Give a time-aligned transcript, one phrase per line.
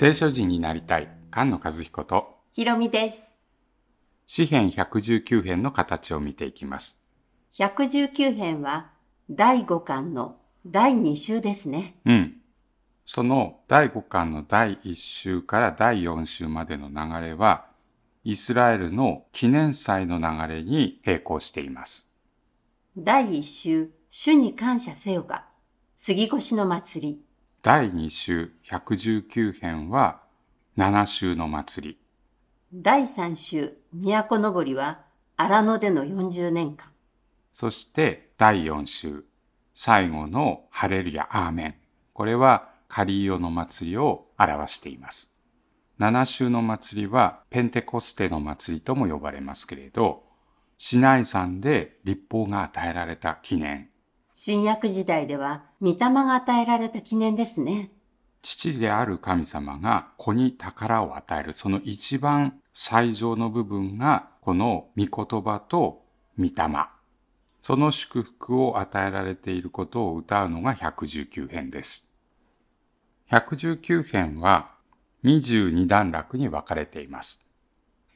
[0.00, 3.36] 聖書人になりたい菅野和彦とひろみです。
[4.26, 7.04] 詩編119編の形を見ていきます。
[7.52, 8.92] 119編は
[9.28, 11.96] 第5巻の第2週ですね。
[12.06, 12.36] うん。
[13.04, 17.66] その第5巻の第1週から第4週までの流れは、
[18.24, 22.18] イスラエルの記念祭の流れに並行しています。
[22.96, 25.44] 第1週、主に感謝せよが、
[25.94, 27.29] 杉越の祭り。
[27.62, 30.22] 第2週119編は、
[30.78, 31.98] 7週の祭り。
[32.72, 35.00] 第3週、都のぼりは
[35.36, 36.90] 荒野での40年間。
[37.52, 39.26] そして第4週、
[39.74, 41.74] 最後のハレルヤアーメン。
[42.14, 45.38] これはカリオの祭りを表しています。
[45.98, 50.24] 7週の祭りはペンテコステの祭りとも呼ばれますけれど、
[50.78, 53.90] シナイ山で立法が与えられた記念。
[54.42, 57.92] 新約時代では、御霊が与えられた記念ですね。
[58.40, 66.06] 父である神様が子に宝を与える、その一番最上の部分が、この御言葉と
[66.38, 66.52] 御霊。
[67.60, 72.16] その祝福を与えられていることを歌うのが119編です。
[73.30, 74.70] 119編は
[75.22, 77.52] 22段落に分かれています。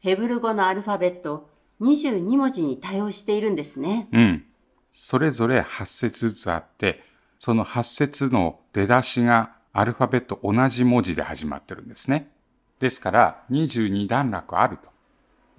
[0.00, 1.48] ヘブル語のアルファベット
[1.80, 4.10] 22文字に対応しているんですね。
[4.12, 4.44] うん。
[4.92, 7.02] それぞれ8節ずつあって、
[7.38, 12.30] その8節の出だしがアルファベット同じ文字で始まってるんですね。
[12.80, 14.88] ですから22段落あると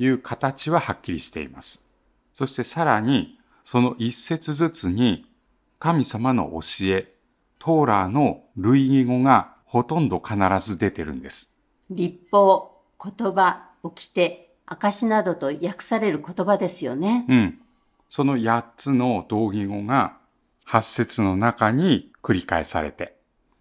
[0.04, 1.90] いう形ははっきりしています。
[2.34, 5.26] そしてさらにその一節ずつに
[5.80, 7.14] 神様の教え、
[7.58, 11.50] トーラーの類義語がほとんど必ず出てるんです。
[11.90, 17.26] 立法、言葉、掟、証などと訳される言葉ですよね。
[17.28, 17.60] うん。
[18.12, 20.18] その8つの同義語が
[20.68, 23.16] 8節の中に繰り返されて、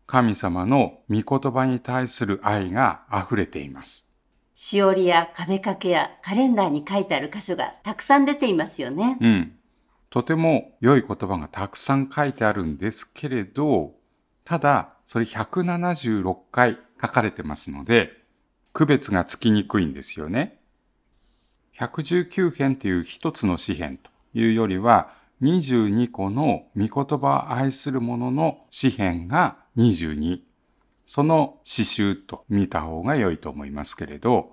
[0.09, 4.17] 神様の御言葉に対する愛が溢れています。
[4.53, 9.19] しおりや壁掛けやカレンダーに書いてある箇所がたくさん出ていますよね。
[9.21, 9.53] うん。
[10.11, 13.95] とても良い言葉がたくさん書いてあるんですけれど、
[14.45, 18.11] ただ、それ176回書かれてますので、
[18.73, 20.59] 区別がつきにくいんですよね。
[21.79, 30.41] 119編という一つの詩編というよりは、22個の御言葉を愛する者の詩編が22。
[31.07, 34.53] その詩集と見た方が良いと思いますけれど、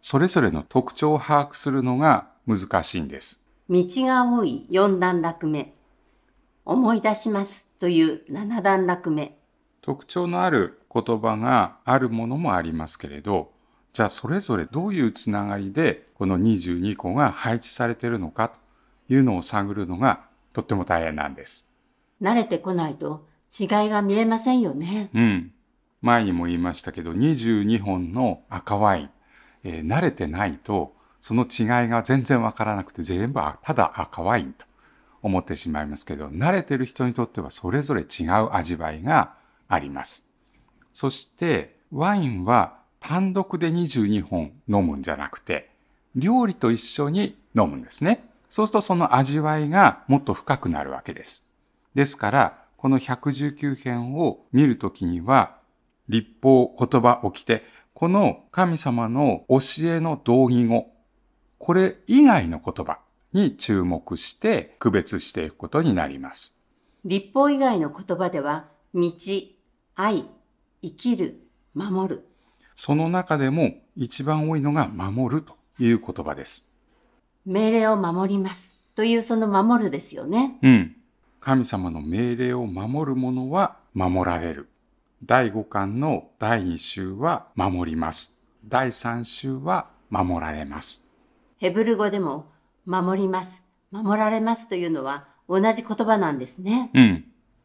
[0.00, 3.46] それぞれの特徴を把握するのが難しいんです。
[3.68, 5.74] 道が多い4段落目。
[6.64, 9.36] 思い出しますという7段落目。
[9.82, 13.50] 特徴のある言葉があるものもありますけれど、
[13.92, 18.54] じゃあそれぞれどういうつながりでこの22個が配置されているのかと
[19.10, 21.74] いうのを探るのがとっても大変なんです。
[22.22, 23.26] 慣れてこないと
[23.58, 25.10] 違いが見えませんよね。
[25.12, 25.52] うん。
[26.00, 29.10] 前にも言いましたけど、22本の赤ワイン、
[29.64, 34.64] えー慣れてないとその違いが全然わからなくて全部ただ赤ワインと
[35.22, 39.34] 思ってしまいますけど、慣れてる人にとってはそれぞれ違う味わいが
[39.68, 40.34] あります。
[40.92, 45.70] そしてワインは単独で22本飲むんじゃなくて、
[46.14, 48.29] 料理と一緒に飲むんですね。
[48.50, 51.54] そうするとその味わいがもっと深くなるわけです。
[51.94, 55.58] ですから、この119編を見るときには、
[56.08, 57.62] 立法、言葉、掟、
[57.94, 60.88] この神様の教えの同義語、
[61.58, 62.98] これ以外の言葉
[63.32, 66.60] に注目して区別していくことになります。
[67.04, 69.12] 立法以外の言葉では、道、
[69.94, 70.24] 愛、
[70.82, 72.26] 生きる、守る。
[72.74, 76.69] その中でも一番多いのが守るという言葉です。
[77.46, 78.78] 命令を守ります。
[78.94, 80.58] というその守るですよね。
[80.62, 80.96] うん。
[81.40, 84.68] 神様の命令を守る者は守られる。
[85.24, 88.42] 第5巻の第2週は守ります。
[88.64, 91.10] 第3週は守られます。
[91.58, 92.46] ヘブル語でも、
[92.86, 96.90] 守ります、守られますというのは同じ言葉なんですね。
[96.94, 97.24] うん。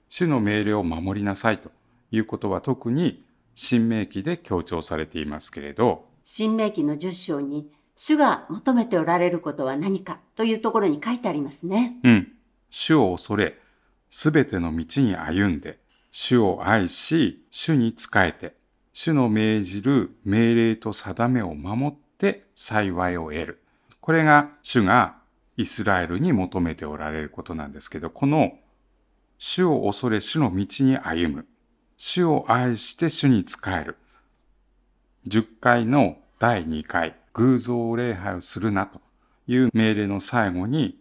[0.09, 1.71] 主の命令を守りなさいと
[2.11, 3.25] いうことは特に
[3.55, 11.97] 新明記で強調されていますけれど、新明記の10章に、主が求めておられることは何かというところに書いてありますね。
[12.03, 12.31] うん。
[12.69, 13.57] 主を恐れ、
[14.09, 15.79] すべての道に歩んで、
[16.11, 18.55] 主を愛し、主に仕えて、
[18.93, 23.61] 主の命じる命令と定めを守って幸いを得る。
[24.01, 25.17] これが主が
[25.57, 28.57] イスラエルに求めておられることなんですけど、この
[29.37, 31.45] 主を恐れ主の道に歩む。
[31.97, 33.97] 主を愛して主に仕える。
[35.27, 39.01] 10回の第2回、偶像礼拝をするなと
[39.47, 40.97] いう命令の最後に、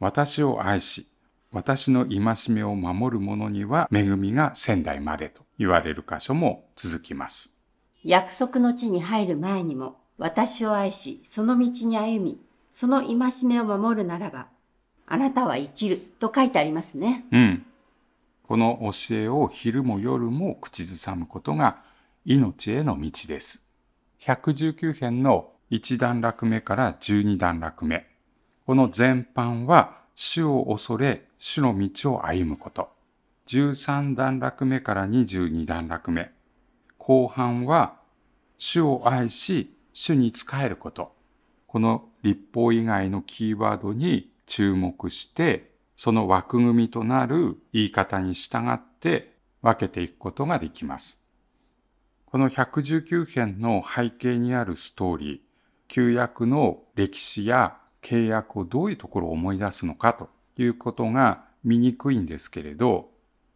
[0.00, 1.06] 私を愛し、
[1.52, 7.62] 私の戒めを守る者には恵みが仙台までと言われる箇所も続きます。
[8.02, 12.40] 約束の地に入る前にも、私を愛し、その道に歩み、
[12.72, 14.48] その戒めを守るならば、
[15.06, 17.24] あなたは生きると書いてありますね。
[17.30, 17.66] うん。
[18.42, 21.82] この教えを昼も夜も口ずさむことが
[22.24, 23.70] 命への道です。
[24.20, 28.06] 119編の1段落目から12段落目。
[28.66, 32.88] この全般は主を恐れ、主の道を歩むこと。
[33.48, 36.30] 13段落目から22段落目。
[36.98, 37.96] 後半は
[38.58, 41.12] 主を愛し、主に仕えること。
[41.66, 51.28] この立法以外のキーワードに注目して、その枠組みとなる言い方に従って分けていくことができます。
[52.26, 55.45] この119編の背景にあるストーリー、
[55.88, 63.10] 旧約の歴史や契約をどういうところを思い出すのかということが見にくいんですけれど、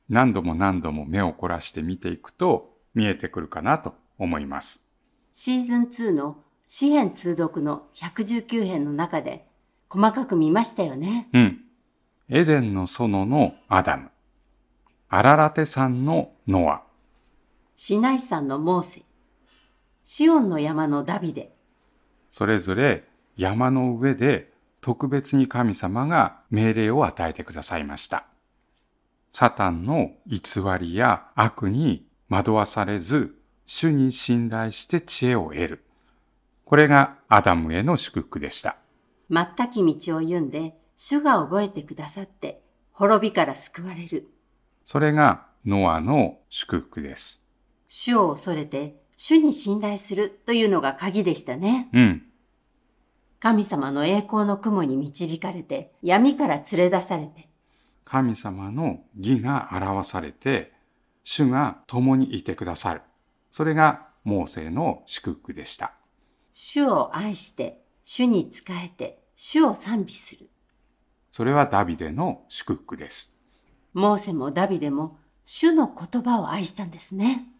[0.08, 4.90] 何度も何度も目を凝らして見ていくと見えてくるかなと思います。
[5.32, 9.46] シーズン2の詩編通読の119編の中で
[9.88, 11.28] 細かく見ましたよね。
[11.32, 11.64] うん。
[12.28, 14.10] エデンの園のアダム。
[15.08, 16.82] アララテ山のノア。
[17.74, 19.02] シナイ山のモーセ。
[20.04, 21.52] シオンの山のダビデ。
[22.30, 23.04] それぞれ
[23.36, 28.26] 山の上で特別に神様が命令を与えてくださいました。
[29.32, 30.40] サタンの偽
[30.78, 33.36] りや悪に惑わされず、
[33.66, 35.84] 主に信頼して知恵を得る。
[36.64, 38.76] これがアダムへの祝福でした。
[39.28, 42.62] 全き道を言んで、主が覚えてくださって、
[42.92, 44.28] 滅びから救われる。
[44.84, 47.46] それがノアの祝福です。
[47.86, 51.90] 主を恐れて、主に信頼するというのが鍵でしたね。
[51.92, 52.22] うん。
[53.38, 57.50] 神様の栄光の雲に導かれて、闇から連れ出されて、
[58.06, 60.72] 神様の義が表されて、
[61.22, 63.02] 主が共にいてくださる。
[63.50, 65.92] それがモーセの祝福でした。
[66.54, 70.48] 主を愛して、主に仕えて、主を賛美する。
[71.30, 73.38] それはダビデの祝福です。
[73.92, 77.50] モーセもダビデも、主の言葉を愛したんですね。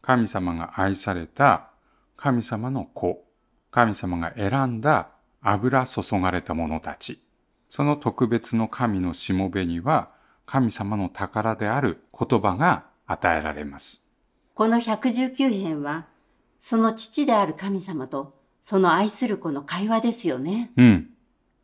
[0.00, 1.70] 神様が愛された
[2.16, 3.24] 神様の子、
[3.70, 5.10] 神様が選んだ
[5.40, 7.22] 油注がれた者たち、
[7.68, 10.10] その特別の神のしもべには
[10.46, 14.10] 神様の宝である言葉が与えられます。
[14.54, 16.06] この119編は、
[16.60, 20.72] その父である神様と、その愛する子の会話ですよね。
[20.76, 21.10] うん。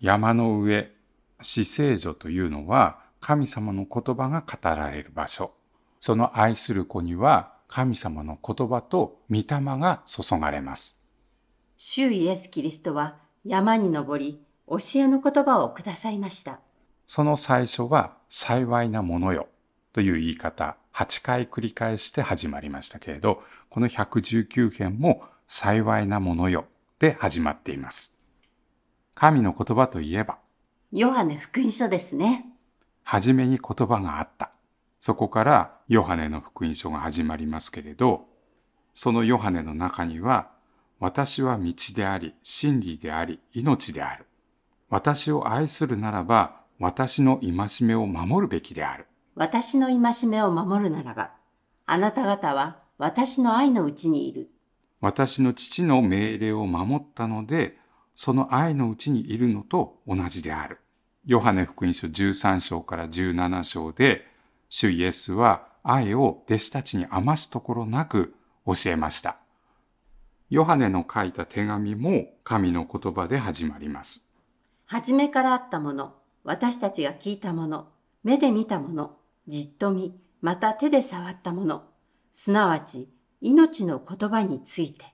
[0.00, 0.92] 山の上、
[1.40, 5.52] 死聖所というのは神様の言葉が語られる場所。
[5.98, 9.44] その愛する子には神様の言葉と御霊
[9.78, 11.04] が注がれます。
[11.76, 16.60] 主イエス・キリストは山に登り、教えの言葉をくださいました。
[17.08, 19.48] その最初は幸いなものよ
[19.92, 26.66] という言い方、8回繰り返して始まりましたけれど、この119編も幸いなものよ
[27.00, 28.24] で始まっています。
[29.16, 30.38] 神の言葉といえば、
[30.92, 32.46] ヨハネ福音書ですね。
[33.02, 34.53] はじめに言葉があった。
[35.04, 38.24] そこからヨハネの福音書が始まりますけれど、
[38.94, 40.48] そのヨハネの中には、
[40.98, 44.24] 私は道であり、真理であり、命である。
[44.88, 49.06] 私を愛するならば、私の戒めを守るべきである。
[49.34, 51.32] 私の戒めを守るならば、
[51.84, 54.48] あなた方は私の愛のうちにいる。
[55.02, 57.76] 私の父の命令を守ったので、
[58.14, 60.78] その愛のうちにいるのと同じである。
[61.26, 64.32] ヨハネ福音書13章から17章で、
[64.76, 68.34] 主イエスは愛を弟子たちに余すところなく
[68.66, 69.36] 教えました。
[70.50, 74.34] ヨハネの書いた手紙も神の言葉で始まります。
[74.86, 77.86] 初めからあったもの、私たちが聞いたもの、
[78.24, 79.16] 目で見たもの、
[79.46, 81.84] じっと見、また手で触ったもの、
[82.32, 83.08] すなわち
[83.40, 85.04] 命の言葉について。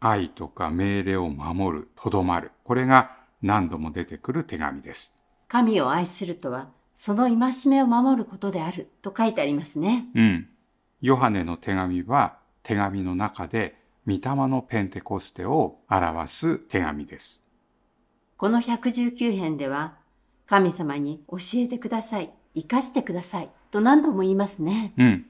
[0.00, 2.52] 愛とか命令を守る、とどまる。
[2.64, 5.22] これが何度も出てくる手紙です。
[5.46, 10.08] 神を愛するとは、その戒めを守ることであると書いてありますね。
[10.16, 10.48] うん。
[11.00, 17.46] ヨハネの手紙は手紙の中で御霊のペンテコステを表す手紙です。
[18.36, 19.94] この119編では、
[20.46, 24.92] 神様に教えてください、生かしてくださいと何度も言いますね。
[24.98, 25.26] うん。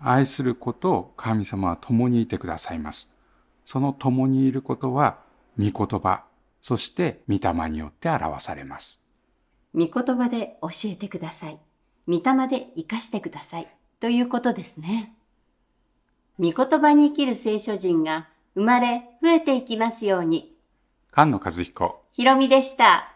[0.00, 3.16] 愛すること神様は共にいてくださいます。
[3.64, 5.20] その共にいることは
[5.56, 6.24] 御言葉、
[6.60, 9.05] そして御霊によって表されます。
[9.76, 11.58] 御言葉で教えてください。
[12.08, 13.68] 御霊で生かしてください。
[14.00, 15.14] ということですね。
[16.38, 20.56] 御言葉に生きる聖書人が生まれ増えていきますように。
[21.12, 23.12] 菅野和彦ひろみでした。